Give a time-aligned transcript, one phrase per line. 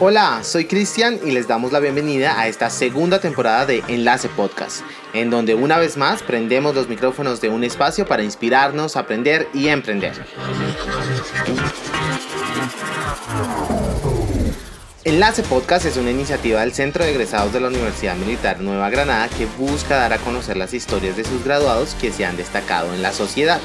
[0.00, 4.80] Hola, soy Cristian y les damos la bienvenida a esta segunda temporada de Enlace Podcast,
[5.12, 9.68] en donde una vez más prendemos los micrófonos de un espacio para inspirarnos, aprender y
[9.68, 10.12] emprender.
[15.04, 19.28] Enlace Podcast es una iniciativa del Centro de Egresados de la Universidad Militar Nueva Granada
[19.28, 23.02] que busca dar a conocer las historias de sus graduados que se han destacado en
[23.02, 23.60] la sociedad.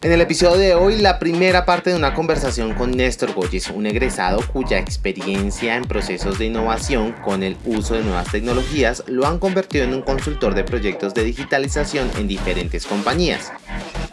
[0.00, 3.84] En el episodio de hoy, la primera parte de una conversación con Néstor Goyes, un
[3.84, 9.40] egresado cuya experiencia en procesos de innovación con el uso de nuevas tecnologías lo han
[9.40, 13.50] convertido en un consultor de proyectos de digitalización en diferentes compañías.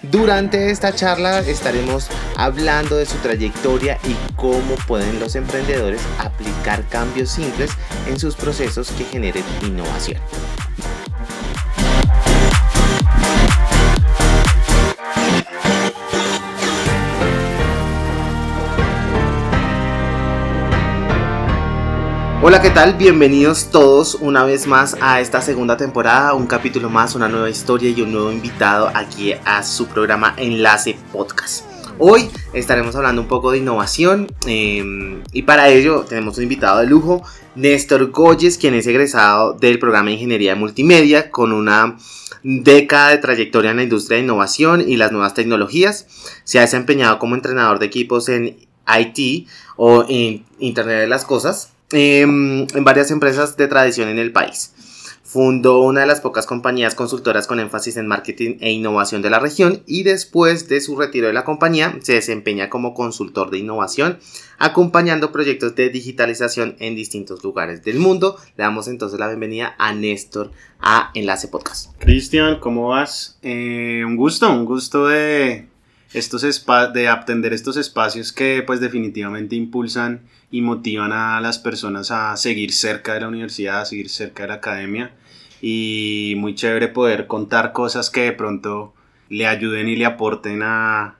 [0.01, 7.29] Durante esta charla estaremos hablando de su trayectoria y cómo pueden los emprendedores aplicar cambios
[7.29, 7.69] simples
[8.07, 10.19] en sus procesos que generen innovación.
[22.47, 22.93] Hola, ¿qué tal?
[22.93, 27.89] Bienvenidos todos una vez más a esta segunda temporada, un capítulo más, una nueva historia
[27.89, 31.65] y un nuevo invitado aquí a su programa Enlace Podcast.
[31.97, 36.85] Hoy estaremos hablando un poco de innovación em, y para ello tenemos un invitado de
[36.85, 37.23] lujo,
[37.55, 41.97] Néstor Goyes, quien es egresado del programa de Ingeniería de Multimedia con una
[42.43, 46.05] década de trayectoria en la industria de innovación y las nuevas tecnologías.
[46.43, 48.55] Se ha desempeñado como entrenador de equipos en
[48.87, 54.33] IT o en Internet de las Cosas Em, en varias empresas de tradición en el
[54.33, 54.73] país.
[55.23, 59.39] Fundó una de las pocas compañías consultoras con énfasis en marketing e innovación de la
[59.39, 64.19] región y después de su retiro de la compañía se desempeña como consultor de innovación
[64.57, 68.35] acompañando proyectos de digitalización en distintos lugares del mundo.
[68.57, 70.51] Le damos entonces la bienvenida a Néstor
[70.81, 71.91] a Enlace Podcast.
[71.99, 73.39] Cristian, ¿cómo vas?
[73.41, 75.69] Eh, un gusto, un gusto de,
[76.13, 82.37] estos de atender estos espacios que pues definitivamente impulsan y motivan a las personas a
[82.37, 85.13] seguir cerca de la universidad, a seguir cerca de la academia
[85.61, 88.93] y muy chévere poder contar cosas que de pronto
[89.29, 91.17] le ayuden y le aporten a,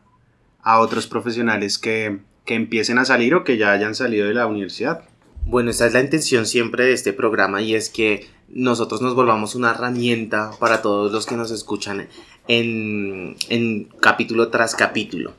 [0.62, 4.48] a otros profesionales que, que empiecen a salir o que ya hayan salido de la
[4.48, 5.04] universidad.
[5.46, 9.56] Bueno, esa es la intención siempre de este programa y es que nosotros nos volvamos
[9.56, 12.08] una herramienta para todos los que nos escuchan
[12.48, 15.34] en, capítulo tras capítulo.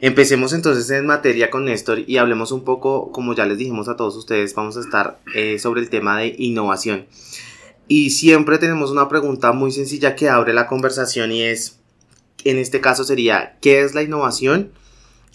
[0.00, 3.96] Empecemos entonces en materia con Néstor y hablemos un poco, como ya les dijimos a
[3.96, 7.06] todos ustedes, vamos a estar eh, sobre el tema de innovación.
[7.88, 11.78] Y siempre tenemos una pregunta muy sencilla que abre la conversación y es,
[12.44, 14.72] en este caso sería, ¿qué es la innovación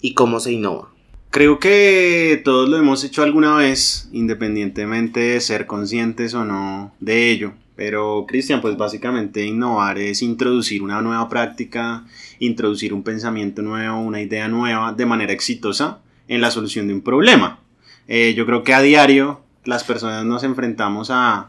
[0.00, 0.91] y cómo se innova?
[1.32, 7.30] Creo que todos lo hemos hecho alguna vez, independientemente de ser conscientes o no de
[7.30, 7.54] ello.
[7.74, 12.04] Pero Cristian, pues básicamente innovar es introducir una nueva práctica,
[12.38, 17.00] introducir un pensamiento nuevo, una idea nueva de manera exitosa en la solución de un
[17.00, 17.60] problema.
[18.08, 21.48] Eh, yo creo que a diario las personas nos enfrentamos a,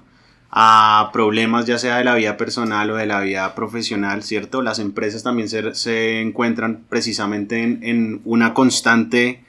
[0.56, 4.62] a, problemas ya sea de la vida personal o de la vida profesional, ¿cierto?
[4.62, 9.44] Las empresas también se, se encuentran precisamente en, en una constante,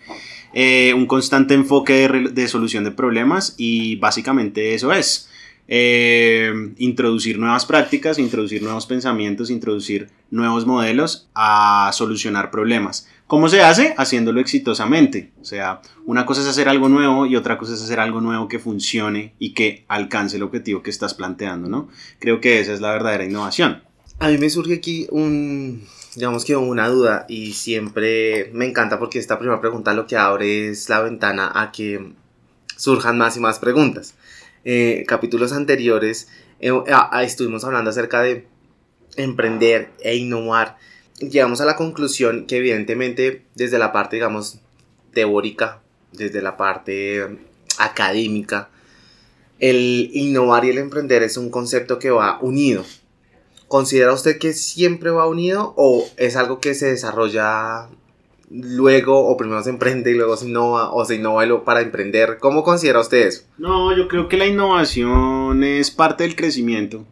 [0.54, 5.28] eh, un constante enfoque de, de solución de problemas y básicamente eso es.
[5.66, 13.08] Eh, introducir nuevas prácticas, introducir nuevos pensamientos, introducir nuevos modelos a solucionar problemas.
[13.26, 13.94] ¿Cómo se hace?
[13.96, 15.32] Haciéndolo exitosamente.
[15.40, 18.48] O sea, una cosa es hacer algo nuevo y otra cosa es hacer algo nuevo
[18.48, 21.88] que funcione y que alcance el objetivo que estás planteando, ¿no?
[22.18, 23.82] Creo que esa es la verdadera innovación.
[24.18, 29.18] A mí me surge aquí un, digamos que una duda y siempre me encanta porque
[29.18, 32.12] esta primera pregunta lo que abre es la ventana a que
[32.76, 34.14] surjan más y más preguntas.
[34.64, 36.28] Eh, capítulos anteriores
[36.60, 36.72] eh,
[37.22, 38.46] estuvimos hablando acerca de
[39.16, 40.78] emprender e innovar.
[41.18, 44.60] Llegamos a la conclusión que evidentemente desde la parte, digamos,
[45.12, 45.80] teórica,
[46.12, 47.38] desde la parte
[47.78, 48.70] académica,
[49.60, 52.84] el innovar y el emprender es un concepto que va unido.
[53.68, 57.88] ¿Considera usted que siempre va unido o es algo que se desarrolla
[58.50, 62.38] luego o primero se emprende y luego se innova o se innova para emprender.
[62.40, 63.42] ¿Cómo considera usted eso?
[63.58, 67.04] No, yo creo que la innovación es parte del crecimiento,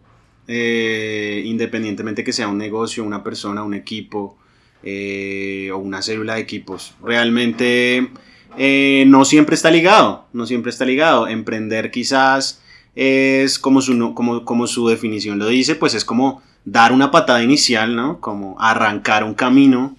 [0.46, 4.36] eh, independientemente que sea un negocio, una persona, un equipo
[4.82, 6.94] eh, o una célula de equipos.
[7.02, 8.10] Realmente
[8.56, 11.26] eh, no siempre está ligado, no siempre está ligado.
[11.26, 12.62] Emprender quizás
[12.94, 17.42] es como su, como, como su definición lo dice, pues es como dar una patada
[17.42, 18.20] inicial, ¿no?
[18.20, 19.96] Como arrancar un camino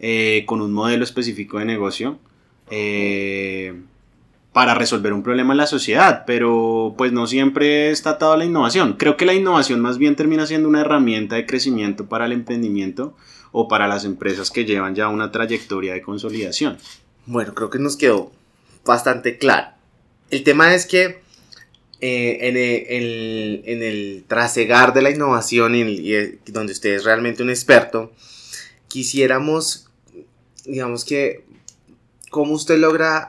[0.00, 2.18] eh, con un modelo específico de negocio.
[2.70, 3.74] Eh,
[4.52, 8.94] para resolver un problema en la sociedad, pero pues no siempre está atado la innovación.
[8.94, 13.14] Creo que la innovación más bien termina siendo una herramienta de crecimiento para el emprendimiento
[13.52, 16.78] o para las empresas que llevan ya una trayectoria de consolidación.
[17.26, 18.32] Bueno, creo que nos quedó
[18.84, 19.68] bastante claro.
[20.30, 21.20] El tema es que
[22.00, 26.12] eh, en, el, en, el, trasegar de la innovación, y
[26.46, 28.12] donde usted es realmente un experto,
[28.88, 29.89] quisiéramos,
[30.70, 31.44] digamos que,
[32.30, 33.28] ¿cómo usted logra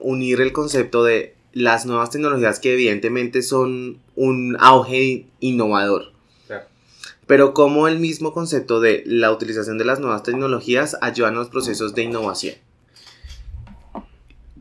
[0.00, 6.12] unir el concepto de las nuevas tecnologías que evidentemente son un auge innovador?
[7.26, 11.50] Pero cómo el mismo concepto de la utilización de las nuevas tecnologías ayudan a los
[11.50, 12.54] procesos de innovación.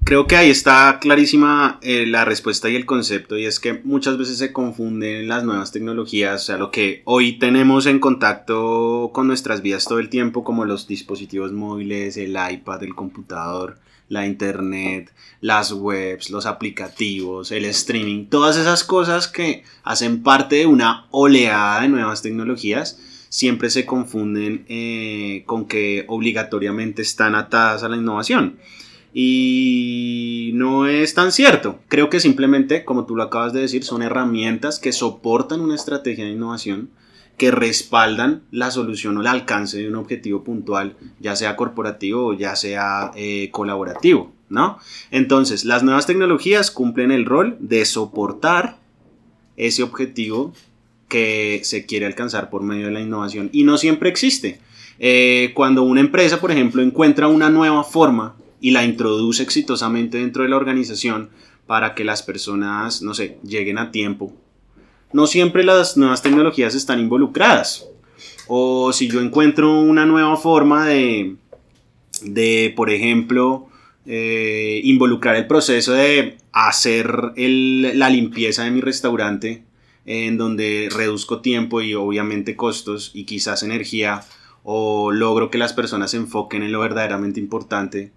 [0.07, 4.17] Creo que ahí está clarísima eh, la respuesta y el concepto y es que muchas
[4.17, 9.27] veces se confunden las nuevas tecnologías, o sea, lo que hoy tenemos en contacto con
[9.27, 15.11] nuestras vidas todo el tiempo, como los dispositivos móviles, el iPad, el computador, la internet,
[15.41, 21.81] las webs, los aplicativos, el streaming, todas esas cosas que hacen parte de una oleada
[21.81, 28.57] de nuevas tecnologías, siempre se confunden eh, con que obligatoriamente están atadas a la innovación.
[29.19, 31.79] Y no es tan cierto.
[31.87, 36.25] Creo que simplemente, como tú lo acabas de decir, son herramientas que soportan una estrategia
[36.25, 36.91] de innovación,
[37.35, 42.33] que respaldan la solución o el alcance de un objetivo puntual, ya sea corporativo o
[42.33, 44.77] ya sea eh, colaborativo, ¿no?
[45.09, 48.77] Entonces, las nuevas tecnologías cumplen el rol de soportar
[49.55, 50.53] ese objetivo
[51.09, 54.59] que se quiere alcanzar por medio de la innovación y no siempre existe.
[54.99, 60.43] Eh, cuando una empresa, por ejemplo, encuentra una nueva forma y la introduce exitosamente dentro
[60.43, 61.29] de la organización
[61.65, 64.33] para que las personas, no sé, lleguen a tiempo.
[65.13, 67.87] No siempre las nuevas tecnologías están involucradas.
[68.47, 71.35] O si yo encuentro una nueva forma de,
[72.21, 73.67] de por ejemplo,
[74.05, 79.63] eh, involucrar el proceso de hacer la limpieza de mi restaurante,
[80.05, 84.23] en donde reduzco tiempo y obviamente costos y quizás energía,
[84.63, 88.11] o logro que las personas se enfoquen en lo verdaderamente importante,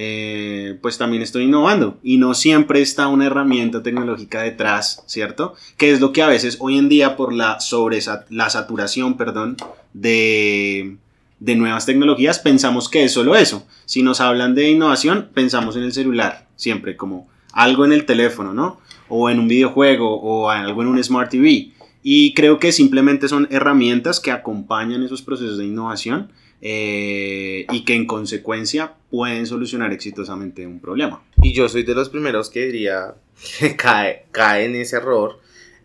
[0.00, 5.56] eh, pues también estoy innovando y no siempre está una herramienta tecnológica detrás, ¿cierto?
[5.76, 7.98] Que es lo que a veces hoy en día por la sobre
[8.30, 9.56] la saturación, perdón,
[9.94, 10.98] de,
[11.40, 13.66] de nuevas tecnologías pensamos que es solo eso.
[13.86, 18.54] Si nos hablan de innovación, pensamos en el celular, siempre como algo en el teléfono,
[18.54, 18.78] ¿no?
[19.08, 21.72] O en un videojuego o algo en un Smart TV.
[22.04, 26.30] Y creo que simplemente son herramientas que acompañan esos procesos de innovación
[26.60, 31.22] eh, y que en consecuencia pueden solucionar exitosamente un problema.
[31.42, 33.14] Y yo soy de los primeros que diría
[33.58, 35.40] que cae, cae en ese error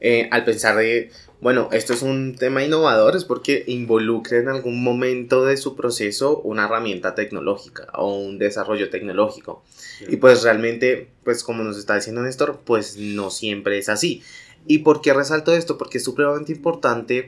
[0.05, 4.83] eh, al pensar de, bueno, esto es un tema innovador, es porque involucra en algún
[4.83, 9.63] momento de su proceso una herramienta tecnológica o un desarrollo tecnológico.
[10.09, 14.21] Y pues realmente, pues como nos está diciendo Néstor, pues no siempre es así.
[14.67, 15.77] ¿Y por qué resalto esto?
[15.77, 17.27] Porque es supremamente importante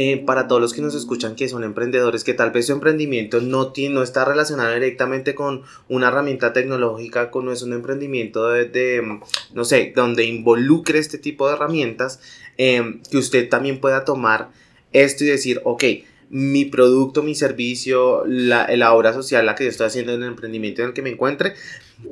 [0.00, 3.40] eh, para todos los que nos escuchan que son emprendedores, que tal vez su emprendimiento
[3.40, 9.18] no, tiene, no está relacionado directamente con una herramienta tecnológica, no es un emprendimiento de,
[9.54, 12.20] no sé, donde involucre este tipo de herramientas,
[12.58, 14.50] em, que usted también pueda tomar
[14.92, 15.82] esto y decir, ok,
[16.30, 20.28] mi producto, mi servicio, la, la obra social, la que yo estoy haciendo en el
[20.28, 21.54] emprendimiento en el que me encuentre,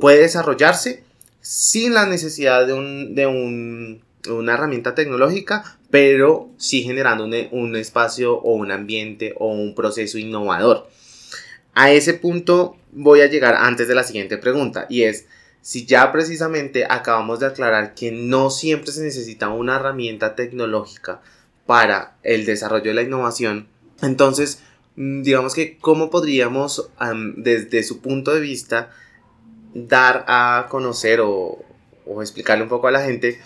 [0.01, 1.05] puede desarrollarse
[1.41, 4.01] sin la necesidad de un, de un
[4.31, 10.89] una herramienta tecnológica, pero sí generando un, espacio o un ambiente o un proceso innovador.
[11.75, 15.27] A ese punto voy a llegar antes de la siguiente pregunta y es,
[15.61, 21.21] si ya precisamente acabamos de aclarar que no siempre se necesita una herramienta tecnológica
[21.67, 23.69] para el desarrollo de la innovación,
[24.03, 24.63] entonces
[24.97, 26.91] mm, digamos que cómo podríamos
[27.37, 28.91] desde su punto de vista
[29.75, 31.59] dar a conocer o,
[32.07, 33.41] o explicarle un poco a la gente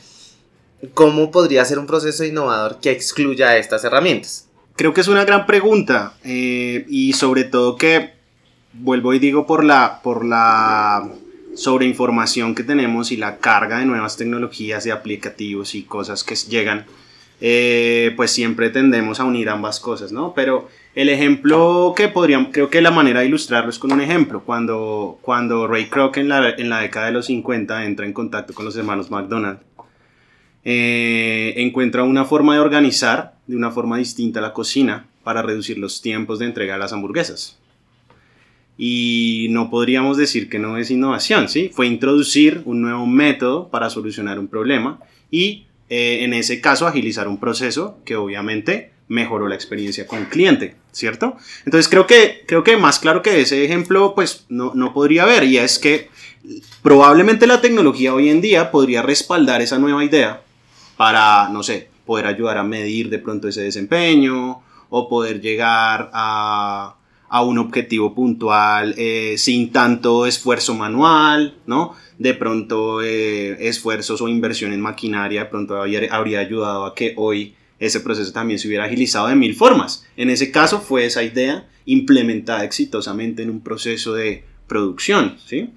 [0.95, 4.49] ¿cómo podría ser un proceso innovador que excluya estas herramientas?
[4.77, 8.13] Creo que es una gran pregunta eh, y sobre todo que,
[8.73, 11.11] vuelvo y digo, por la, por la
[11.55, 16.87] sobreinformación que tenemos y la carga de nuevas tecnologías, de aplicativos y cosas que llegan,
[17.43, 20.33] eh, pues siempre tendemos a unir ambas cosas, ¿no?
[20.35, 24.43] Pero el ejemplo que podríamos, creo que la manera de ilustrarlo es con un ejemplo.
[24.45, 28.55] Cuando, cuando Ray Kroc en la, en la década de los 50 entra en contacto
[28.55, 29.59] con los hermanos McDonald,
[30.65, 36.03] eh, encuentra una forma de organizar de una forma distinta la cocina para reducir los
[36.03, 37.59] tiempos de entrega de las hamburguesas.
[38.77, 41.71] Y no podríamos decir que no es innovación, ¿sí?
[41.73, 45.01] Fue introducir un nuevo método para solucionar un problema
[45.31, 50.29] y eh, en ese caso agilizar un proceso que obviamente mejoró la experiencia con el
[50.29, 51.37] cliente, ¿cierto?
[51.65, 55.45] Entonces creo que, creo que más claro que ese ejemplo pues no, no podría haber
[55.45, 56.09] y es que
[56.83, 60.43] Probablemente la tecnología hoy en día podría respaldar esa nueva idea
[61.01, 66.95] para, no sé, poder ayudar a medir de pronto ese desempeño o poder llegar a,
[67.27, 71.95] a un objetivo puntual eh, sin tanto esfuerzo manual, ¿no?
[72.19, 77.15] De pronto eh, esfuerzos o inversión en maquinaria, de pronto habría, habría ayudado a que
[77.17, 80.05] hoy ese proceso también se hubiera agilizado de mil formas.
[80.19, 85.71] En ese caso fue esa idea implementada exitosamente en un proceso de producción, ¿sí?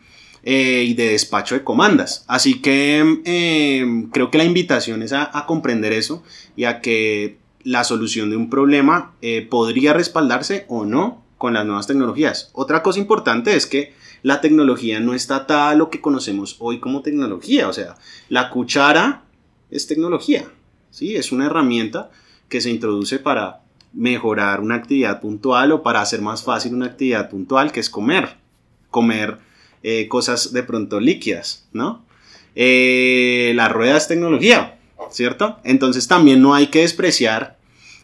[0.46, 2.26] Eh, y de despacho de comandas.
[2.28, 6.22] Así que em, creo que la invitación es a, comprender eso
[6.58, 11.66] y a que la solución de un problema eh, podría respaldarse o no con las
[11.66, 12.50] nuevas tecnologías.
[12.52, 17.02] Otra cosa importante es que la tecnología no está atada lo que conocemos hoy como
[17.02, 17.70] tecnología.
[17.70, 17.96] O sea,
[18.28, 19.24] la cuchara
[19.72, 20.46] es tecnología,
[20.92, 21.16] ¿sí?
[21.16, 22.12] Es una herramienta
[22.50, 23.62] que se introduce para
[23.94, 28.36] mejorar una actividad puntual o para hacer más fácil una actividad puntual que es comer.
[28.90, 29.40] Comer
[29.86, 32.06] eh, cosas de pronto líquidas, ¿no?
[32.56, 34.80] Eh, la rueda es tecnología,
[35.12, 35.60] ¿cierto?
[35.66, 37.58] Entonces también no hay que despreciar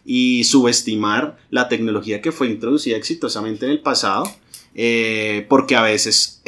[0.03, 4.29] y subestimar la tecnología que fue introducida exitosamente en el pasado,
[4.75, 6.41] eh, porque a veces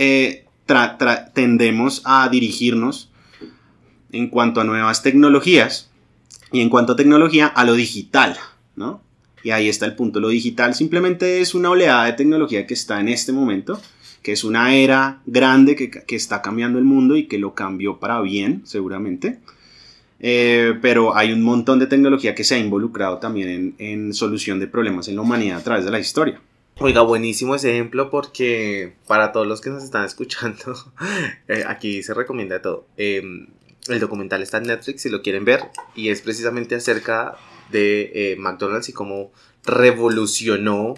[1.33, 3.09] tendemos a dirigirnos
[4.11, 5.89] en cuanto a nuevas tecnologías
[6.51, 8.37] y en cuanto a tecnología a lo digital,
[8.75, 9.01] ¿no?
[9.43, 12.99] Y ahí está el punto, lo digital simplemente es una oleada de tecnología que está
[12.99, 13.81] en este momento
[14.21, 18.21] que es una era grande que, está cambiando el mundo y que lo cambió para
[18.21, 19.39] bien, seguramente.
[20.19, 24.67] Eh, pero hay un montón de tecnología que se ha involucrado también en, solución de
[24.67, 26.39] problemas en la humanidad a través de la historia.
[26.77, 30.75] Oiga, buenísimo ese ejemplo porque para todos los que nos están escuchando,
[31.47, 32.85] eh, aquí se recomienda todo.
[32.97, 33.47] Em,
[33.87, 35.61] el documental está en Netflix si lo quieren ver
[35.95, 37.35] y es precisamente acerca
[37.71, 39.31] de eh, McDonald's y cómo
[39.65, 40.95] revolucionó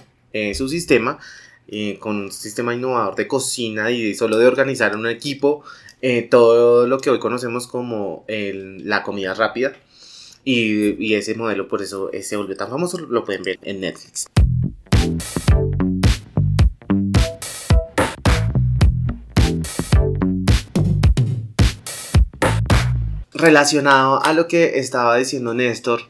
[0.56, 1.20] su sistema
[1.68, 5.64] eh, con un sistema innovador de cocina y solo de organizar un equipo,
[6.02, 9.74] eh, todo lo que hoy conocemos como la comida rápida.
[10.46, 14.28] Y, y, ese modelo por eso se volvió tan famoso, lo pueden ver en Netflix.
[23.34, 26.02] Relacionado a lo que estaba diciendo Néstor,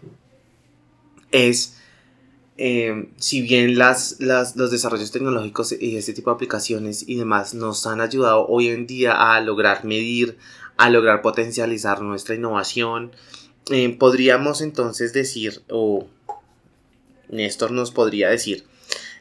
[1.32, 1.78] es
[2.56, 7.88] Em, si bien las, los desarrollos tecnológicos y este tipo de aplicaciones y demás nos
[7.88, 10.38] han ayudado hoy en día a lograr medir,
[10.78, 13.12] a lograr potencializar nuestra innovación,
[13.72, 16.08] em, podríamos entonces decir, o
[17.30, 18.66] Néstor nos podría decir,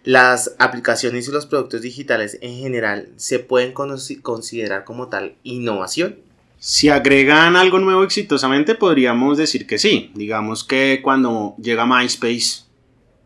[0.05, 6.17] las aplicaciones y los productos digitales en general se pueden considerar como tal innovación.
[6.59, 10.13] Si agregan algo nuevo exitosamente, podríamos decir que sí.
[10.15, 12.65] Digamos que cuando llega MySpace,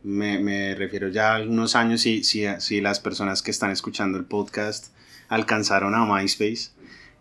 [0.07, 4.95] me, refiero ya a algunos años, si, si, las personas que están escuchando el podcast
[5.29, 6.71] alcanzaron a MySpace,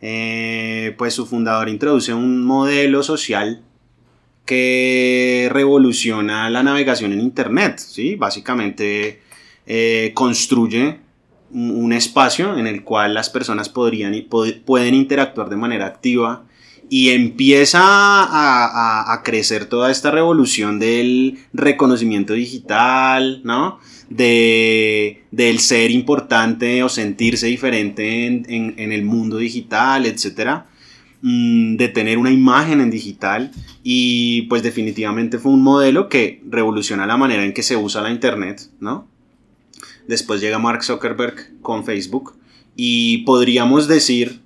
[0.01, 3.63] eh, pues su fundador introduce un modelo social
[4.45, 8.15] que revoluciona la navegación en Internet, ¿sí?
[8.15, 9.21] Básicamente
[9.65, 10.99] eh, construye
[11.51, 14.13] un espacio en el cual las personas podrían,
[14.65, 16.45] pueden interactuar de manera activa
[16.89, 23.79] y empieza a, crecer toda esta revolución del reconocimiento digital, ¿no?
[24.09, 30.61] De, del ser importante o sentirse diferente en, el mundo digital, etc.
[31.21, 33.51] Mm, de tener una imagen en digital
[33.83, 38.11] y pues definitivamente fue un modelo que revoluciona la manera en que se usa la
[38.11, 39.07] internet, ¿no?
[40.07, 42.35] Después llega Mark Zuckerberg con Facebook
[42.75, 44.41] y podríamos decir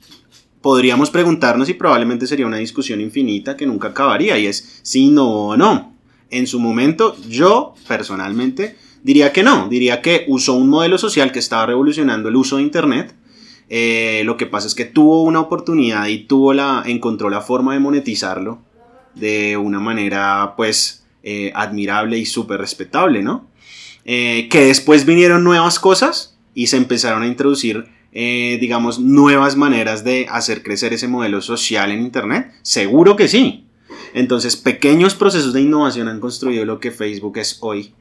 [0.61, 5.29] podríamos preguntarnos y probablemente sería una discusión infinita que nunca acabaría y es si no
[5.47, 5.93] o no.
[6.29, 11.39] En su momento yo personalmente diría que no, diría que usó un modelo social que
[11.39, 13.15] estaba revolucionando el uso de Internet.
[13.69, 17.73] Eh, lo que pasa es que tuvo una oportunidad y tuvo la, encontró la forma
[17.73, 18.59] de monetizarlo
[19.15, 23.47] de una manera pues eh, admirable y súper respetable, ¿no?
[24.05, 30.03] Eh, que después vinieron nuevas cosas y se empezaron a introducir eh, digamos, nuevas maneras
[30.03, 32.51] de hacer crecer ese modelo social en Internet?
[32.61, 33.65] Seguro que sí.
[34.13, 37.93] Entonces, pequeños procesos de innovación han construido lo que Facebook es hoy.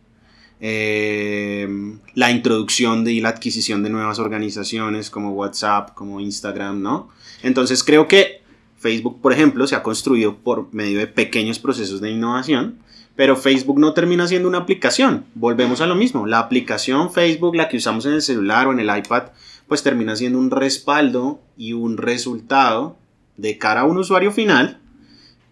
[0.60, 1.68] Eh,
[2.14, 7.10] la introducción de, y la adquisición de nuevas organizaciones como WhatsApp, como Instagram, ¿no?
[7.42, 8.42] Entonces, creo que
[8.78, 12.78] Facebook, por ejemplo, se ha construido por medio de pequeños procesos de innovación,
[13.16, 15.24] pero Facebook no termina siendo una aplicación.
[15.34, 16.26] Volvemos a lo mismo.
[16.26, 19.24] La aplicación Facebook, la que usamos en el celular o en el iPad,
[19.68, 22.96] pues termina siendo un respaldo y un resultado
[23.36, 24.80] de cara a un usuario final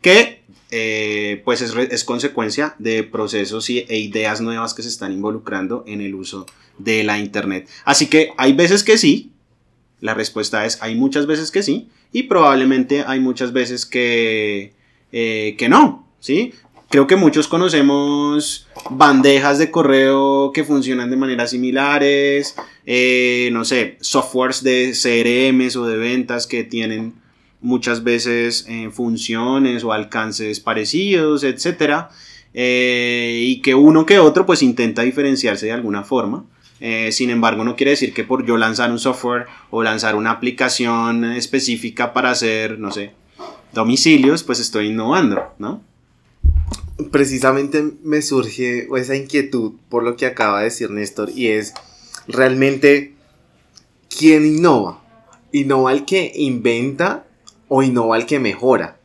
[0.01, 5.85] que eh, pues es, consecuencia de procesos y, e ideas nuevas que se están involucrando
[5.87, 6.47] en el uso
[6.79, 7.69] de la internet.
[7.85, 9.33] Así que hay veces que sí,
[10.01, 14.75] La respuesta es hay muchas veces que sí y probablemente hay muchas veces que,
[15.13, 16.53] eh, que no, ¿sí?
[16.89, 23.97] Creo que muchos conocemos bandejas de correo que funcionan de maneras similares, eh, no sé,
[24.01, 27.15] softwares de CRMs o de ventas que tienen
[27.61, 32.07] muchas veces eh, funciones o alcances parecidos, etc.
[32.55, 36.45] Eh, y que uno que otro pues intenta diferenciarse de alguna forma.
[37.11, 41.25] sin embargo, no quiere decir que por yo lanzar un software o lanzar una aplicación
[41.25, 43.13] específica para hacer, no sé,
[43.73, 45.83] domicilios, pues estoy innovando, ¿no?
[47.11, 51.75] Precisamente me surge esa inquietud por lo que acaba de decir Néstor y es
[52.27, 53.15] realmente
[54.17, 55.03] quién innova.
[55.53, 57.25] ¿Innova el que inventa
[57.69, 58.97] o innova el que mejora?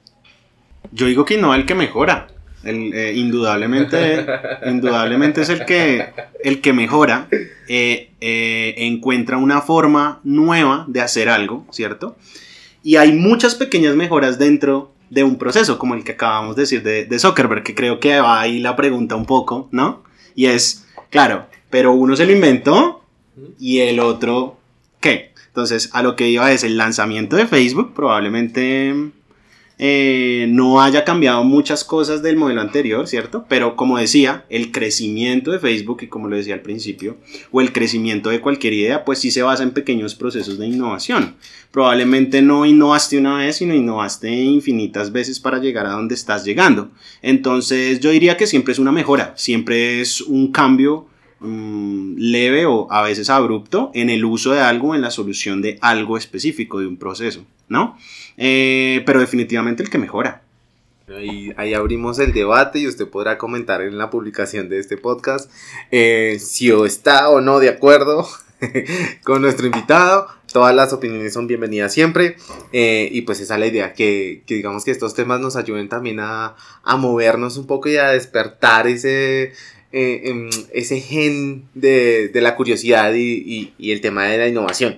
[0.91, 2.27] Yo digo que innova el que mejora.
[2.63, 4.25] Eh, indudablemente,
[4.67, 6.09] indudablemente es el que,
[6.43, 7.27] el que mejora,
[7.67, 12.17] eh, eh, encuentra una forma nueva de hacer algo, ¿cierto?
[12.83, 16.81] Y hay muchas pequeñas mejoras dentro de un proceso, como el que acabamos de decir
[16.81, 20.03] de, Zuckerberg, que creo que va ahí la pregunta un poco, ¿no?
[20.35, 23.03] Y es, claro, pero uno se lo inventó
[23.59, 24.57] y el otro,
[25.01, 25.33] ¿qué?
[25.47, 29.11] Entonces, a lo que iba es el lanzamiento de Facebook, probablemente
[29.83, 33.45] eh, no haya cambiado muchas cosas del modelo anterior, ¿cierto?
[33.49, 37.17] Pero como decía, el crecimiento de Facebook, y como lo decía al principio,
[37.49, 41.35] o el crecimiento de cualquier idea, pues sí se basa en pequeños procesos de innovación.
[41.71, 46.91] Probablemente no innovaste una vez, sino innovaste infinitas veces para llegar a donde estás llegando.
[47.23, 51.07] Entonces yo diría que siempre es una mejora, siempre es un cambio
[51.41, 55.77] mm, leve o a veces abrupto en el uso de algo, en la solución de
[55.81, 57.97] algo específico, de un proceso, ¿no?
[58.37, 60.43] Eh, pero definitivamente el que mejora.
[61.09, 65.51] Ahí, ahí, abrimos el debate y usted podrá comentar en la publicación de este podcast
[65.91, 68.25] eh, si está o no de acuerdo
[69.23, 70.27] con nuestro invitado.
[70.51, 72.35] Todas las opiniones son bienvenidas siempre.
[72.71, 75.89] Eh, y pues esa es la idea, que, que, digamos que estos temas nos ayuden
[75.89, 79.53] también a, a movernos un poco y a despertar ese,
[79.91, 84.97] em, ese gen de, la curiosidad y, el tema de la innovación.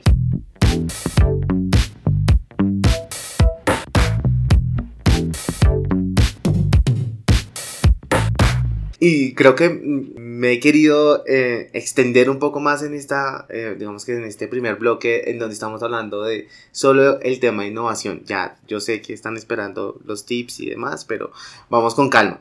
[8.99, 14.05] Y creo que me he querido eh, extender un poco más en esta, eh, digamos
[14.05, 18.23] que en este primer bloque en donde estamos hablando de solo el tema de innovación.
[18.25, 21.31] Ya, yo sé que están esperando los tips y demás, pero
[21.69, 22.39] vamos con calma.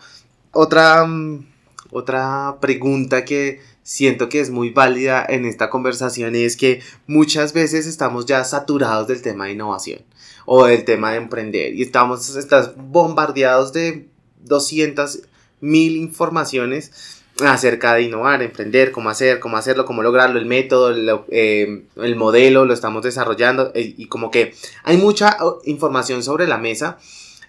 [0.52, 1.46] Otra, mm,
[1.92, 7.86] otra pregunta que siento que es muy válida en esta conversación es que muchas veces
[7.86, 10.00] estamos ya saturados del tema de innovación
[10.46, 14.08] o del tema de emprender y estamos estás bombardeados de
[14.40, 15.22] 200
[15.60, 21.84] mil informaciones acerca de innovar, emprender, cómo hacer, cómo hacerlo, cómo lograrlo, el método, eh,
[21.96, 26.98] el modelo, lo estamos desarrollando eh, y como que hay mucha información sobre la mesa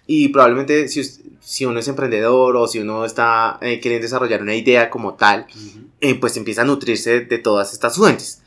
[0.08, 1.04] y probablemente si,
[1.40, 5.46] si uno es emprendedor o si uno está eh, queriendo desarrollar una idea como tal,
[6.20, 8.42] pues empieza a nutrirse de todas estas fuentes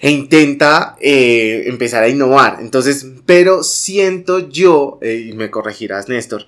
[0.00, 2.58] e intenta empezar a innovar.
[2.60, 6.46] Entonces, pero siento yo, y me corregirás Néstor,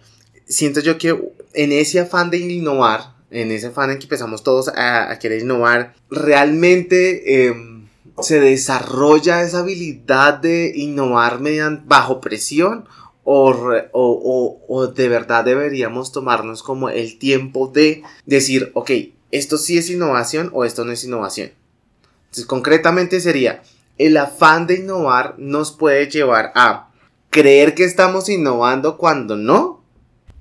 [0.51, 1.17] siento yo que
[1.55, 5.95] en ese afán de innovar, en ese afán en que empezamos todos a, querer innovar,
[6.11, 7.87] realmente em,
[8.21, 12.87] se desarrolla esa habilidad de innovar mediante, bajo presión
[13.33, 13.53] o,
[13.93, 18.91] o, o, de verdad deberíamos tomarnos como el tiempo de decir, ok,
[19.31, 21.53] esto sí es innovación o esto no es innovación.
[22.25, 23.63] Entonces, concretamente sería,
[23.99, 26.91] el afán de innovar nos puede llevar a
[27.31, 29.81] creer que estamos innovando cuando no,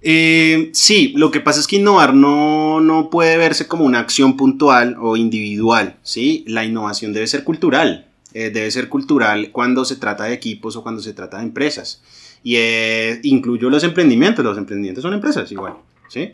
[0.01, 4.35] eh, sí, lo que pasa es que innovar no, no puede verse como una acción
[4.35, 6.43] puntual o individual, ¿sí?
[6.47, 10.81] La innovación debe ser cultural, eh, debe ser cultural cuando se trata de equipos o
[10.81, 12.01] cuando se trata de empresas.
[12.43, 15.73] Y eh, incluyo los emprendimientos, los emprendimientos son empresas igual,
[16.07, 16.33] ¿sí?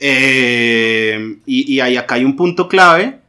[0.00, 3.20] Eh, y, ahí acá hay un punto clave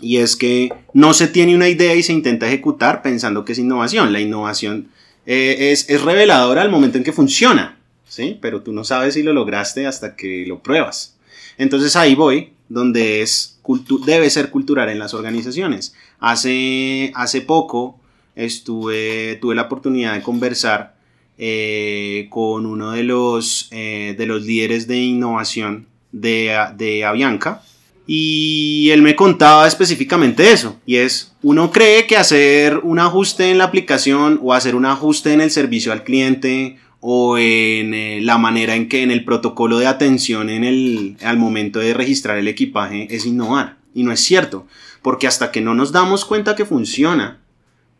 [0.00, 3.58] y es que no se tiene una idea y se intenta ejecutar pensando que es
[3.58, 4.12] innovación.
[4.12, 4.88] La innovación
[5.26, 7.78] es, es reveladora al momento en que funciona.
[8.10, 8.36] ¿sí?
[8.40, 11.16] Pero tú no sabes si lo lograste hasta que lo pruebas.
[11.56, 13.58] Entonces ahí voy, donde es
[14.04, 15.94] debe ser cultural en las organizaciones.
[16.18, 17.98] Hace, hace poco
[18.34, 20.96] estuve, tuve la oportunidad de conversar
[21.42, 27.62] eh, con uno de los, eh, de los líderes de innovación de, de Avianca
[28.06, 33.58] y él me contaba específicamente eso, y es, uno cree que hacer un ajuste en
[33.58, 38.36] la aplicación o hacer un ajuste en el servicio al cliente o en eh, la
[38.36, 42.48] manera en que en el protocolo de atención en el, al momento de registrar el
[42.48, 43.78] equipaje es innovar.
[43.94, 44.66] Y no es cierto,
[45.02, 47.39] porque hasta que no nos damos cuenta que funciona,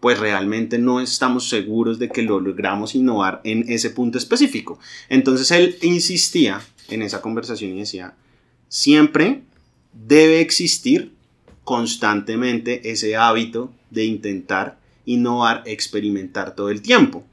[0.01, 4.79] pues realmente no estamos seguros de que lo logramos innovar en ese punto específico.
[5.09, 8.15] Entonces él insistía en esa conversación y decía,
[8.69, 9.43] siempre
[9.93, 11.13] debe existir
[11.65, 17.25] constantemente ese hábito de intentar innovar, experimentar todo el tiempo.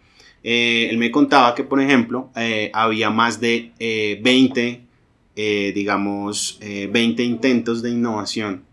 [0.43, 3.71] Eh, él me contaba que, por ejemplo, eh, había más de
[4.21, 4.81] 20,
[5.35, 8.63] eh, digamos, 20 intentos de innovación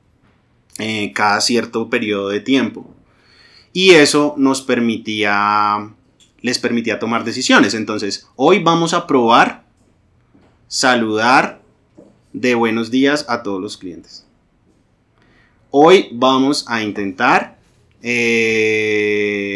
[1.15, 2.93] cada cierto periodo de tiempo.
[3.75, 5.91] Y eso nos permitía,
[6.41, 7.75] les permitía tomar decisiones.
[7.75, 9.65] Entonces, hoy vamos a probar
[10.69, 11.61] saludar
[12.33, 14.27] de buenos días a todos los clientes.
[15.71, 17.59] Hoy vamos a intentar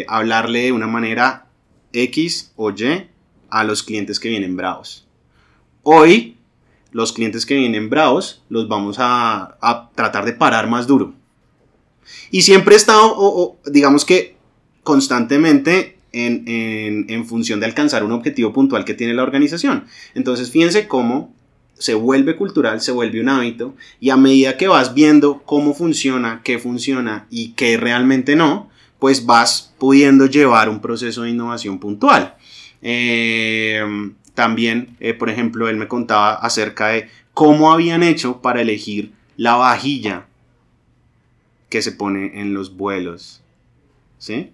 [0.09, 1.47] hablarle de una manera
[1.93, 3.07] X o Y
[3.51, 5.07] a los clientes que vienen bravos.
[5.85, 6.37] Hoy,
[6.91, 11.15] los clientes que vienen bravos los vamos a, tratar de parar más duro.
[12.31, 14.37] Y siempre he estado, digamos que
[14.83, 16.45] constantemente en,
[17.09, 19.85] en, función de alcanzar un objetivo puntual que tiene la organización.
[20.15, 21.35] Entonces, fíjense cómo
[21.75, 26.41] se vuelve cultural, se vuelve un hábito, y a medida que vas viendo cómo funciona,
[26.43, 28.69] qué funciona y qué realmente no,
[28.99, 32.35] pues vas pudiendo llevar un proceso de innovación puntual.
[32.83, 33.81] Eh,
[34.35, 39.57] también, eh, por ejemplo, él me contaba acerca de cómo habían hecho para elegir la
[39.57, 40.28] vajilla
[41.69, 43.43] que se pone en los vuelos,
[44.19, 44.53] ¿sí?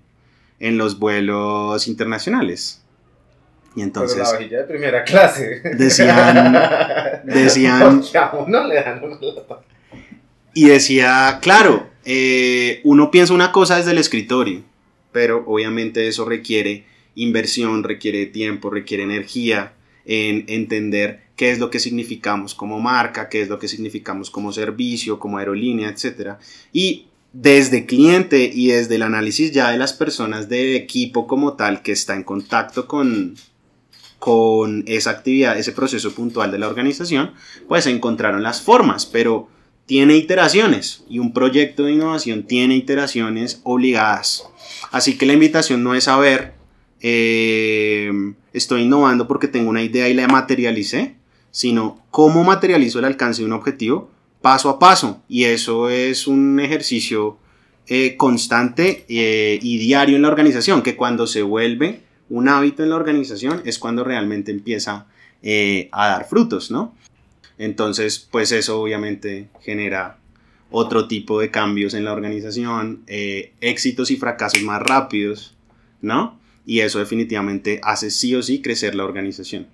[0.60, 2.82] En los vuelos internacionales.
[3.76, 4.18] Y entonces...
[4.18, 5.60] la vajilla de primera clase.
[5.76, 6.52] Decían...
[7.24, 8.02] decían...
[8.68, 9.00] le dan
[10.54, 14.62] y decía, claro, eh, uno piensa una cosa desde el escritorio,
[15.10, 19.72] pero obviamente eso requiere inversión, requiere tiempo, requiere energía
[20.04, 24.52] en entender qué es lo que significamos como marca, qué es lo que significamos como
[24.52, 26.34] servicio, como aerolínea, etc.
[26.72, 31.82] Y desde cliente y desde el análisis ya de las personas de equipo como tal
[31.82, 33.34] que está en contacto con,
[34.20, 37.32] con esa actividad, ese proceso puntual de la organización,
[37.68, 39.48] pues encontraron las formas, pero
[39.86, 44.44] tiene iteraciones y un proyecto de innovación tiene iteraciones obligadas.
[44.92, 46.54] Así que la invitación no es saber,
[47.00, 48.10] eh,
[48.54, 51.16] estoy innovando porque tengo una idea y la materialicé,
[51.50, 55.22] sino cómo materializo el alcance de un objetivo paso a paso.
[55.28, 57.36] Y eso es un ejercicio
[57.86, 62.88] eh, constante eh, y diario en la organización, que cuando se vuelve un hábito en
[62.88, 65.06] la organización es cuando realmente empieza
[65.92, 66.94] a dar frutos, ¿no?
[67.58, 70.18] Entonces, pues eso obviamente genera
[70.70, 75.54] otro tipo de cambios en la organización, eh, éxitos y fracasos más rápidos,
[76.00, 76.38] ¿no?
[76.66, 79.66] Y eso definitivamente hace sí o sí crecer la organización.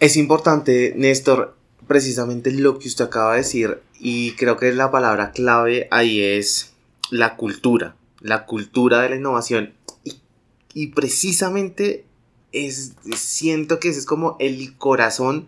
[0.00, 1.56] Es importante, Néstor,
[1.86, 6.72] precisamente lo que usted acaba de decir, y creo que la palabra clave ahí es
[7.10, 9.74] la cultura, la cultura de la innovación.
[10.72, 12.04] Y, precisamente
[12.52, 15.46] es, siento que ese es como el corazón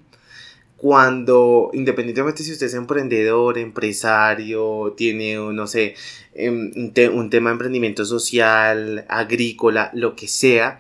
[0.77, 5.95] cuando, independientemente si usted es emprendedor, empresario, tiene, no sé,
[6.35, 6.71] em,
[7.15, 10.79] un, tema de emprendimiento social, agrícola, lo que sea,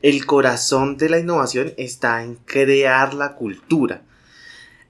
[0.00, 4.02] el corazón de la innovación está en crear la cultura.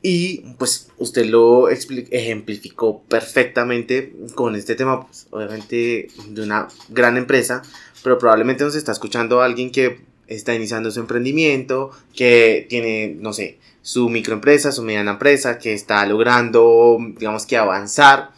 [0.03, 7.63] Y pues usted lo ejemplificó perfectamente con este tema, pues, obviamente de una gran empresa,
[8.03, 13.59] pero probablemente nos está escuchando alguien que está iniciando su emprendimiento, que tiene, no sé,
[13.83, 18.31] su microempresa, su mediana empresa, que está logrando, digamos que avanzar,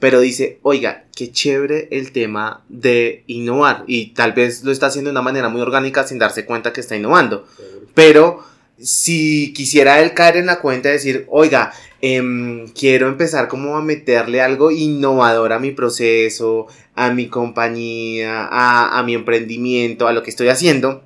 [0.00, 5.10] pero dice, oiga, qué chévere el tema de innovar y tal vez lo está haciendo
[5.10, 7.46] de una manera muy orgánica sin darse cuenta que está innovando,
[7.94, 8.42] pero
[8.82, 13.82] si quisiera él caer en la cuenta de decir, oiga, em, quiero empezar como a
[13.82, 20.22] meterle algo innovador a mi proceso, a mi compañía, a, a mi emprendimiento, a lo
[20.22, 21.04] que estoy haciendo,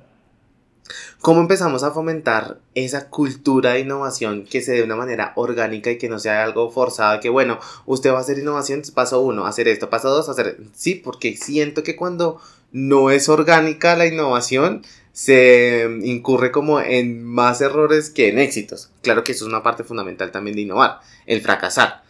[1.25, 5.89] ¿Cómo empezamos a fomentar esa cultura de innovación que se dé de una manera orgánica
[5.89, 7.19] y que no sea algo forzado?
[7.19, 7.57] Que bueno,
[7.87, 10.59] usted va a hacer innovación, paso uno, hacer esto, paso dos, hacer...
[10.75, 12.39] Sí, porque siento que cuando
[12.71, 14.83] no es orgánica la innovación,
[15.13, 18.91] se incurre como en más errores que en éxitos.
[19.01, 22.03] Claro que eso es una parte fundamental también de innovar, el fracasar.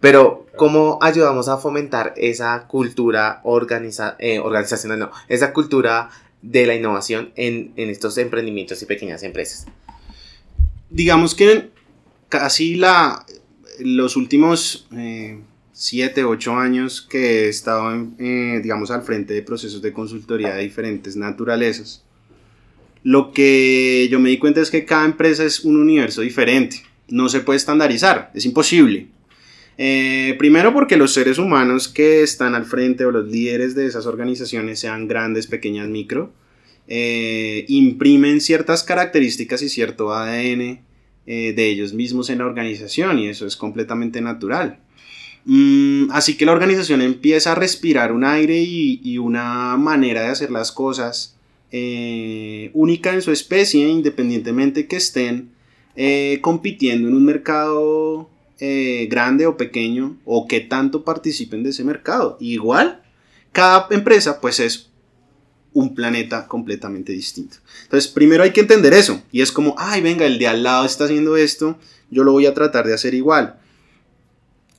[0.00, 4.98] Pero, ¿cómo ayudamos a fomentar esa cultura eh, organizacional?
[4.98, 6.10] No, esa cultura
[6.44, 9.66] de la innovación en, estos emprendimientos y pequeñas empresas?
[10.90, 11.70] Digamos que
[12.28, 13.24] casi la,
[13.80, 14.86] los últimos
[15.72, 20.54] 7, eh, 8 años que he estado, eh, digamos, al frente de procesos de consultoría
[20.54, 22.04] de diferentes naturalezas,
[23.02, 26.82] lo que yo me di cuenta es que cada empresa es un universo diferente.
[27.08, 29.08] No se puede estandarizar, es imposible.
[29.76, 34.06] Eh, primero porque los seres humanos que están al frente o los líderes de esas
[34.06, 36.32] organizaciones, sean grandes, pequeñas, micro,
[36.86, 40.80] eh, imprimen ciertas características y cierto ADN
[41.26, 44.78] eh, de ellos mismos en la organización y eso es completamente natural.
[45.46, 50.50] Mm, así que la organización empieza a respirar un aire y, una manera de hacer
[50.50, 51.32] las cosas
[52.72, 55.50] única en su especie, independientemente que estén
[56.40, 58.30] compitiendo en un mercado
[58.66, 62.38] eh, grande o pequeño o que tanto participen de ese mercado.
[62.40, 63.02] igual,
[63.52, 64.90] cada empresa pues es
[65.74, 67.58] un planeta completamente distinto.
[67.82, 69.22] Entonces, primero hay que entender eso.
[69.32, 71.78] Y es como, ay, venga, el de al lado está haciendo esto,
[72.10, 73.58] yo lo voy a tratar de hacer igual.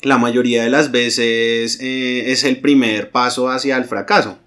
[0.02, 4.40] La mayoría de las veces eh, es el primer paso hacia el fracaso.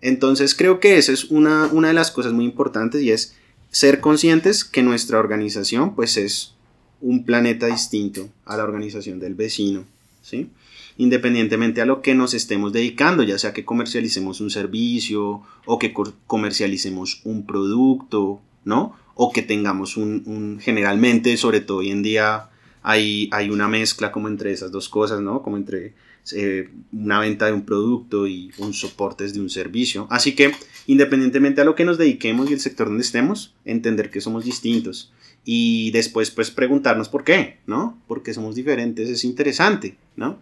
[0.00, 3.34] Entonces, creo que esa es una, una de las cosas muy importantes y es
[3.70, 6.54] ser conscientes que nuestra organización pues es
[7.00, 9.84] un planeta distinto a la organización del vecino,
[10.22, 10.50] ¿sí?
[10.96, 15.94] Independientemente a lo que nos estemos dedicando, ya sea que comercialicemos un servicio o que
[16.26, 18.96] comercialicemos un producto, ¿no?
[19.14, 22.50] O que tengamos un, generalmente, sobre todo hoy en día,
[22.82, 25.42] hay, hay una mezcla como entre esas dos cosas, ¿no?
[25.42, 25.94] Como entre
[26.32, 30.08] eh, una venta de un producto y un soporte de un servicio.
[30.10, 30.52] Así que,
[30.88, 35.12] independientemente a lo que nos dediquemos y el sector donde estemos, entender que somos distintos
[35.50, 37.98] y después pues preguntarnos por qué, ¿no?
[38.06, 40.40] Porque somos diferentes, es interesante, ¿no?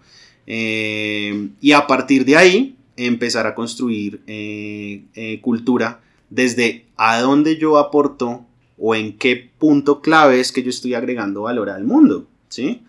[0.49, 7.57] Eh, y a partir de ahí empezar a construir eh, eh, cultura desde a dónde
[7.57, 8.47] yo aporto
[8.79, 12.83] o en qué punto clave es que yo estoy agregando valor al mundo, ¿sí?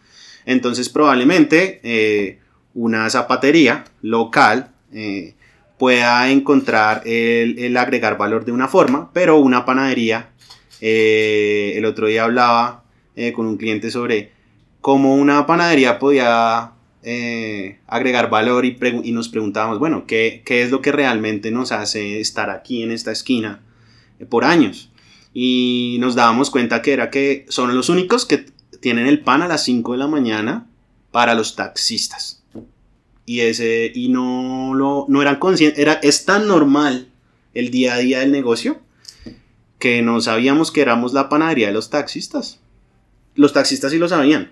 [0.48, 2.40] Entonces probablemente
[2.74, 4.72] una zapatería local
[5.78, 10.32] pueda encontrar el, el agregar valor de una forma, pero una panadería
[10.82, 12.84] eh, el otro día hablaba
[13.16, 14.32] eh, con un cliente sobre
[14.82, 18.78] cómo una panadería podía eh, agregar valor y,
[19.12, 23.62] nos preguntábamos, bueno, ¿qué, es lo que realmente nos hace estar aquí en esta esquina
[24.30, 24.90] por años?
[25.34, 28.46] Y nos dábamos cuenta que era que son los únicos que
[28.80, 30.68] tienen el pan a las 5 de la mañana
[31.12, 32.44] para los taxistas.
[33.26, 37.10] Y, ese, y no, lo, no eran conscientes, era, es tan normal
[37.54, 38.80] el día a día del negocio
[39.80, 42.60] que no sabíamos que éramos la panadería de los taxistas.
[43.36, 44.52] Los taxistas sí lo sabían,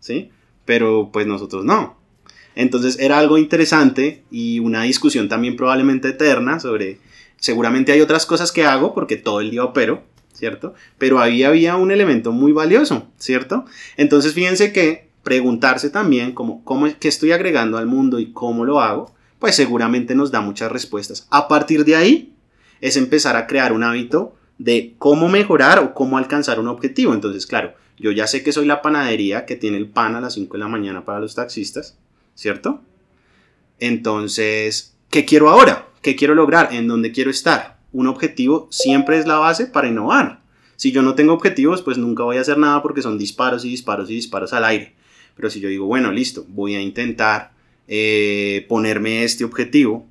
[0.00, 0.30] ¿sí?
[0.64, 1.96] Pero pues nosotros no.
[2.54, 6.98] Entonces era algo interesante y una discusión también probablemente eterna sobre,
[7.36, 10.02] seguramente hay otras cosas que hago porque todo el día opero,
[10.32, 10.74] ¿cierto?
[10.98, 13.66] Pero ahí había un elemento muy valioso, ¿cierto?
[13.96, 16.62] Entonces fíjense que preguntarse también cómo,
[16.98, 21.26] qué estoy agregando al mundo y cómo lo hago, pues seguramente nos da muchas respuestas.
[21.30, 22.32] A partir de ahí
[22.80, 27.14] es empezar a crear un hábito de cómo mejorar o cómo alcanzar un objetivo.
[27.14, 30.34] Entonces, claro, yo ya sé que soy la panadería que tiene el pan a las
[30.34, 31.96] 5 de la mañana para los taxistas,
[32.34, 32.80] ¿cierto?
[33.78, 35.88] Entonces, ¿qué quiero ahora?
[36.02, 36.72] ¿Qué quiero lograr?
[36.72, 37.78] ¿En dónde quiero estar?
[37.92, 40.40] Un objetivo siempre es la base para innovar.
[40.76, 43.70] Si yo no tengo objetivos, pues nunca voy a hacer nada porque son disparos y
[43.70, 44.94] disparos y disparos al aire.
[45.34, 47.52] Pero si yo digo, bueno, listo, voy a intentar
[47.88, 50.06] eh, ponerme este objetivo,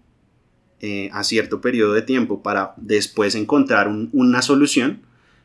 [0.81, 5.01] eh, a cierto periodo de tiempo para después encontrar una solución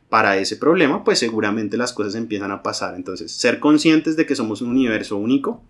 [0.08, 2.96] para ese problema, pues seguramente las cosas empiezan a pasar.
[2.96, 5.62] Entonces, ser conscientes de que somos un universo único,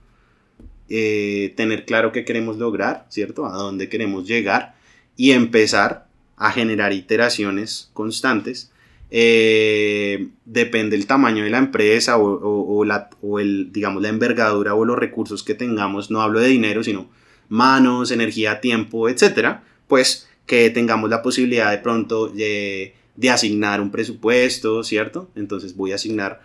[0.89, 3.47] eh, tener claro qué queremos lograr, ¿cierto?
[3.47, 4.75] A dónde queremos llegar
[5.15, 8.73] y empezar a generar iteraciones constantes.
[9.11, 12.85] Eh, depende del tamaño de la empresa o,
[13.21, 16.11] o el, digamos, la envergadura o los recursos que tengamos.
[16.11, 17.11] No hablo de dinero, sino
[17.51, 22.95] manos, energía, tiempo, etcétera, pues que tengamos la posibilidad de pronto de,
[23.31, 25.31] asignar un presupuesto, ¿cierto?
[25.37, 26.41] Entonces voy a asignar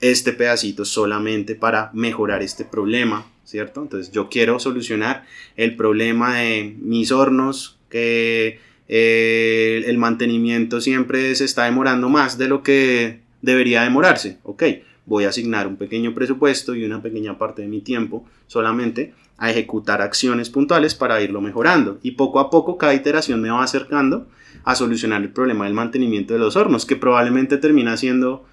[0.00, 3.82] este pedacito solamente para mejorar este problema, ¿cierto?
[3.82, 5.24] Entonces yo quiero solucionar
[5.56, 12.48] el problema de mis hornos, que eh, el mantenimiento siempre se está demorando más de
[12.48, 14.64] lo que debería demorarse, ¿ok?
[15.06, 19.50] Voy a asignar un pequeño presupuesto y una pequeña parte de mi tiempo solamente a
[19.50, 21.98] ejecutar acciones puntuales para irlo mejorando.
[22.02, 24.26] Y poco a poco cada iteración me va acercando
[24.64, 28.44] a solucionar el problema del mantenimiento de los hornos, que probablemente termina siendo,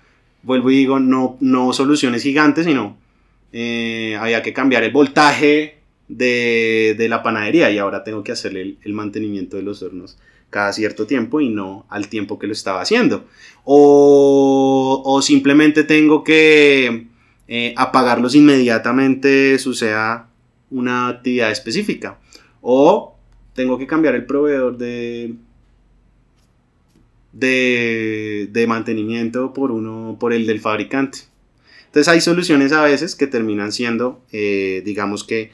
[0.43, 2.97] vuelvo y digo, no, no soluciones gigantes, sino
[3.51, 8.93] eh, había que cambiar el voltaje de, la panadería y ahora tengo que hacerle el,
[8.93, 10.17] mantenimiento de los hornos
[10.49, 13.25] cada cierto tiempo y no al tiempo que lo estaba haciendo.
[13.63, 17.07] O, simplemente tengo que
[17.47, 20.29] eh, apagarlos inmediatamente, suceda
[20.71, 22.19] una actividad específica.
[22.61, 23.15] O
[23.53, 25.35] tengo que cambiar el proveedor de,
[27.31, 31.19] de, mantenimiento por, uno, por el del fabricante.
[31.85, 35.51] Entonces hay soluciones a veces que terminan siendo, eh, digamos que,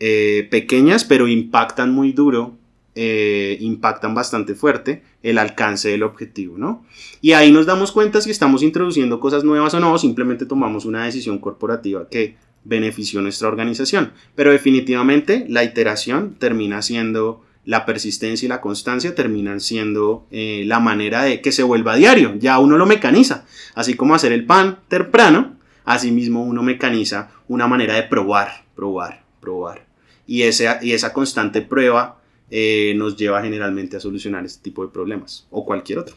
[0.00, 2.56] eh, pequeñas, pero impactan muy duro,
[2.94, 6.84] eh, impactan bastante fuerte el alcance del objetivo, ¿no?
[7.20, 10.84] Y ahí nos damos cuenta si estamos introduciendo cosas nuevas o no, o simplemente tomamos
[10.84, 14.12] una decisión corporativa que benefició nuestra organización.
[14.34, 20.80] Pero definitivamente la iteración termina siendo la persistencia y la constancia terminan siendo eh, la
[20.80, 22.34] manera de que se vuelva diario.
[22.38, 23.44] Ya uno lo mecaniza.
[23.74, 29.24] Así como hacer el pan temprano, así mismo uno mecaniza una manera de probar, probar,
[29.40, 29.86] probar.
[30.26, 32.20] Y, ese, y esa constante prueba
[32.50, 36.16] eh, nos lleva generalmente a solucionar este tipo de problemas o cualquier otro.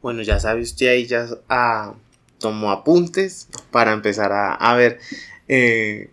[0.00, 1.94] Bueno, ya sabe usted ahí ya ah,
[2.38, 5.00] tomó apuntes para empezar a, ver
[5.48, 6.10] eh,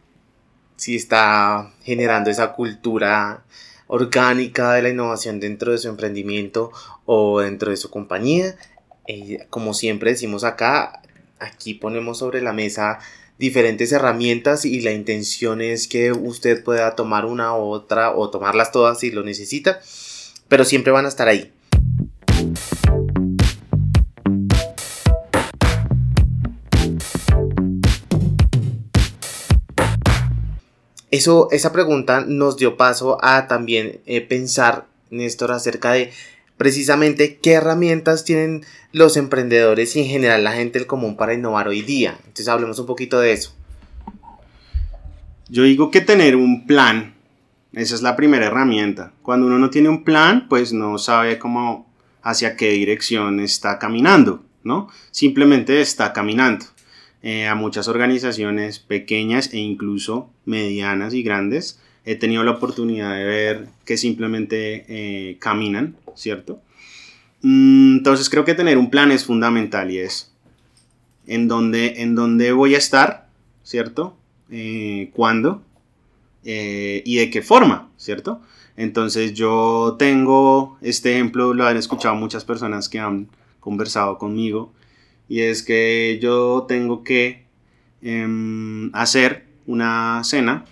[0.75, 3.43] si está generando esa cultura
[3.87, 6.71] orgánica de la innovación dentro de su emprendimiento
[7.05, 8.55] o dentro de su compañía.
[9.07, 11.01] Eh, como siempre decimos acá,
[11.39, 12.99] aquí ponemos sobre la mesa
[13.37, 18.71] diferentes herramientas y la intención es que usted pueda tomar una u otra o tomarlas
[18.71, 19.79] todas si lo necesita,
[20.47, 21.51] pero siempre van a estar ahí.
[31.11, 36.11] Eso, esa pregunta nos dio paso a también eh, pensar, Néstor, acerca de
[36.57, 41.67] precisamente qué herramientas tienen los emprendedores y en general la gente del común para innovar
[41.67, 42.15] hoy día.
[42.19, 43.53] Entonces hablemos un poquito de eso.
[45.47, 47.13] Yo digo que tener un plan,
[47.73, 49.11] esa es la primera herramienta.
[49.21, 51.87] Cuando uno no tiene un plan, pues no sabe cómo,
[52.23, 54.89] hacia qué dirección está caminando, ¿no?
[55.11, 56.65] Simplemente está caminando.
[57.27, 61.79] Eh, a muchas organizaciones pequeñas e incluso medianas y grandes.
[62.05, 66.61] He tenido la oportunidad de ver que simplemente eh, caminan, ¿cierto?
[67.41, 70.31] Mm, entonces creo que tener un plan es fundamental y es
[71.25, 72.15] en dónde, en
[72.55, 73.27] voy a estar,
[73.63, 74.15] ¿cierto?
[74.51, 75.63] Eh, ¿Cuándo?
[76.43, 78.39] y de qué forma, ¿cierto?
[78.77, 84.71] Entonces yo tengo este ejemplo, lo han escuchado muchas personas que han conversado conmigo
[85.27, 87.45] y es que yo tengo que
[88.01, 90.65] em, hacer una cena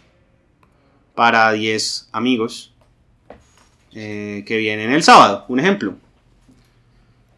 [1.16, 2.74] para 10 amigos
[3.94, 5.96] eh, que vienen el sábado, un ejemplo.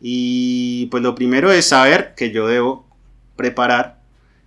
[0.02, 2.86] Y pues lo primero es saber que yo debo
[3.36, 4.00] preparar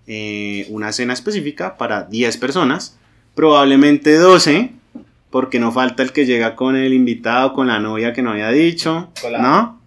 [0.06, 2.98] eh, una cena específica para 10 personas,
[3.34, 4.72] probablemente 12,
[5.30, 8.50] porque no falta el que llega con el invitado, con la novia que no había
[8.50, 9.77] dicho, ¿no?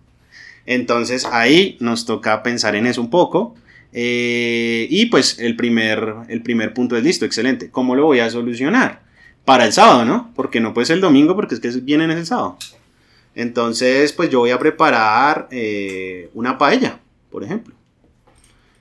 [0.71, 3.55] Entonces ahí nos toca pensar en eso un poco.
[3.91, 7.69] Eh, y pues el primer, el primer punto es listo, excelente.
[7.69, 9.01] ¿Cómo lo voy a solucionar?
[9.43, 10.31] Para el sábado, ¿no?
[10.33, 12.57] Porque no puede ser el domingo porque es que vienen el sábado.
[13.35, 17.75] Entonces, pues yo voy a preparar eh, una paella, por ejemplo.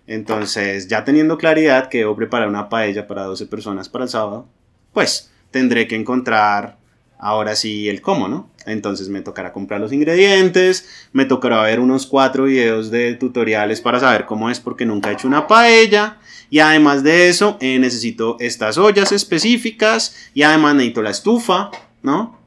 [0.07, 4.47] Entonces, ya teniendo claridad que debo preparar una paella para 12 personas para el sábado,
[4.93, 6.79] pues tendré que encontrar
[7.19, 8.49] ahora sí el cómo, ¿no?
[8.67, 14.01] Entonces me tocará comprar los ingredientes, me tocará ver unos cuatro videos de tutoriales para
[14.01, 16.19] saber cómo es porque nunca he hecho una paella.
[16.51, 21.71] Y además de eso, eh, necesito estas ollas específicas y además necesito la estufa,
[22.03, 22.39] ¿no?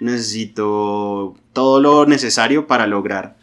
[0.00, 3.36] Necesito todo lo necesario para lograr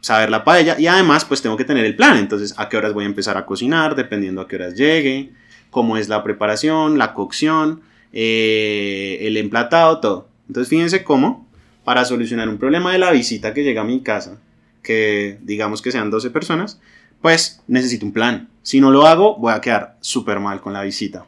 [0.00, 2.16] saber la paella y además pues tengo que tener el plan.
[2.16, 5.32] Entonces, a qué horas voy a empezar a cocinar, dependiendo a qué horas llegue,
[5.70, 10.28] cómo es la preparación, la cocción, eh, el emplatado, todo.
[10.48, 11.49] Entonces, fíjense cómo
[11.84, 14.40] para solucionar un problema de la visita que llega a mi casa,
[14.82, 16.80] que digamos que sean 12 personas,
[17.20, 18.48] pues necesito un plan.
[18.62, 21.26] Si no lo hago, voy a quedar súper mal con la visita.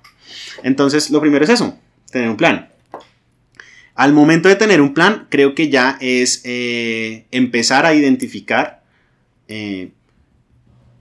[0.62, 1.78] Entonces, lo primero es eso,
[2.10, 2.68] tener un plan.
[3.94, 8.82] Al momento de tener un plan, creo que ya es eh, empezar a identificar
[9.48, 9.90] eh,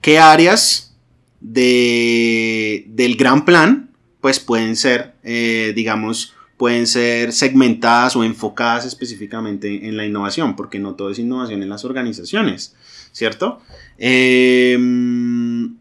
[0.02, 0.94] qué áreas
[1.40, 9.88] de, del gran plan, pues pueden ser, eh, digamos, pueden ser segmentadas o enfocadas específicamente
[9.88, 12.76] en la innovación, porque no todo es innovación en las organizaciones,
[13.10, 13.60] ¿cierto?
[13.98, 15.74] Em,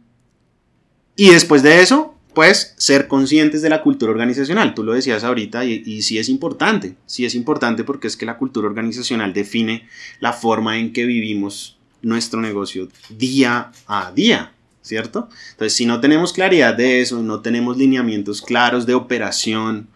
[1.16, 4.74] y después de eso, pues ser conscientes de la cultura organizacional.
[4.74, 8.26] Tú lo decías ahorita y, y, sí es importante, sí es importante porque es que
[8.26, 9.88] la cultura organizacional define
[10.20, 15.30] la forma en que vivimos nuestro negocio día a día, ¿cierto?
[15.52, 19.88] Entonces, si no tenemos claridad de eso, no tenemos lineamientos claros de operación,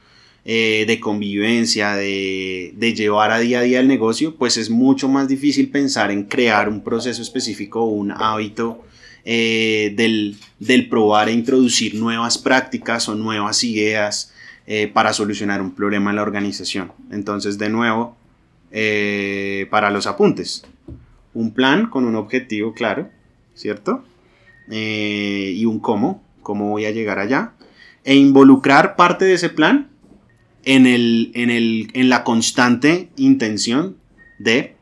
[0.48, 5.28] eh, de convivencia, de, llevar a día a día el negocio, pues es mucho más
[5.28, 8.84] difícil pensar en crear un proceso específico o un hábito
[9.24, 14.36] eh, del, probar e introducir nuevas prácticas o nuevas ideas
[14.68, 16.92] eh, para solucionar un problema en la organización.
[17.10, 18.16] Entonces, de nuevo,
[19.72, 20.64] para los apuntes,
[21.34, 23.10] un plan con un objetivo claro,
[23.56, 24.04] ¿cierto?
[24.70, 27.54] y un cómo, cómo voy a llegar allá,
[28.04, 29.95] e involucrar parte de ese plan
[30.66, 33.98] en, el, en, el, en la constante intención
[34.40, 34.76] de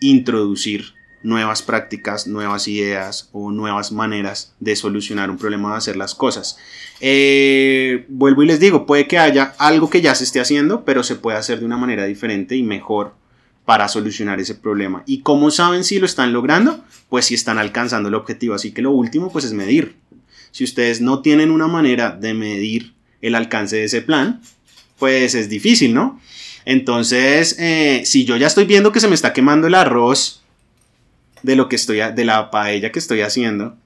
[0.00, 6.14] introducir nuevas prácticas, nuevas ideas o nuevas maneras de solucionar un problema, de hacer las
[6.14, 6.56] cosas.
[7.00, 11.02] Eh, vuelvo y les digo, puede que haya algo que ya se esté haciendo, pero
[11.02, 13.14] se puede hacer de una manera diferente y mejor
[13.64, 15.02] para solucionar ese problema.
[15.06, 16.82] ¿Y cómo saben si lo están logrando?
[17.08, 18.54] Pues si están alcanzando el objetivo.
[18.54, 19.96] Así que lo último pues es medir.
[20.50, 24.40] Si ustedes no tienen una manera de medir el alcance de ese plan,
[25.00, 26.20] pues es difícil, ¿no?
[26.64, 30.44] Entonces, eh, si yo ya estoy viendo que se me está quemando el arroz
[31.42, 33.76] de lo que estoy, de la paella que estoy haciendo,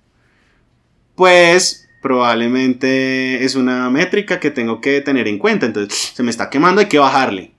[1.14, 5.66] pues probablemente es una métrica que tengo que tener en cuenta.
[5.66, 7.52] Entonces, se me está quemando, hay que bajarle.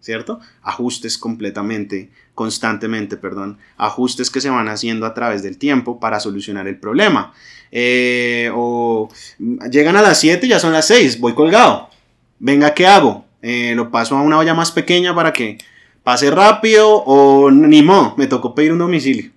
[0.00, 0.40] ¿Cierto?
[0.62, 3.58] Ajustes completamente, constantemente, perdón.
[3.76, 7.32] Ajustes que se van haciendo a través del tiempo para solucionar el problema.
[7.70, 9.08] Eh, o
[9.70, 11.91] llegan a las 7 y ya son las 6, voy colgado.
[12.44, 13.24] Venga, ¿qué hago?
[13.40, 15.58] Eh, lo paso a una olla más pequeña para que
[16.02, 19.30] pase rápido o ni modo, me tocó pedir un domicilio,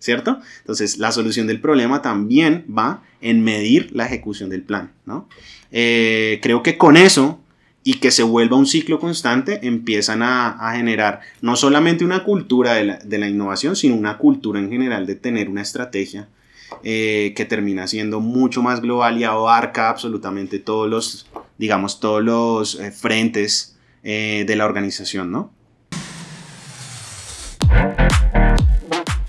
[0.00, 0.40] ¿cierto?
[0.58, 5.28] Entonces la solución del problema también va en medir la ejecución del plan, ¿no?
[5.70, 7.38] Eh, creo que con eso
[7.84, 13.18] y que se vuelva un ciclo constante, empiezan a, generar no solamente una cultura de
[13.18, 16.28] la, innovación, sino una cultura en general de tener una estrategia
[16.82, 21.27] eh, que termina siendo mucho más global y abarca absolutamente todos los,
[21.58, 25.52] digamos, todos los eh, frentes eh, de la organización, ¿no?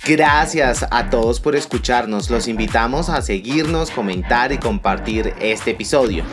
[0.07, 2.31] Gracias a todos por escucharnos.
[2.31, 6.23] Los invitamos a seguirnos, comentar y compartir este episodio.